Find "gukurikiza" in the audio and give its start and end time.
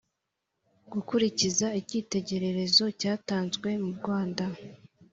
0.91-1.67